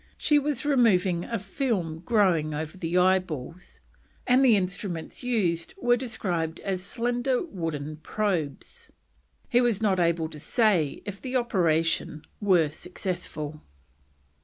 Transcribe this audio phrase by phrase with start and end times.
[0.17, 3.81] She was removing a film growing over the eyeballs,
[4.25, 8.89] and the instruments used are described as slender wooden probes.
[9.47, 13.61] He was not able to say if the operation were successful.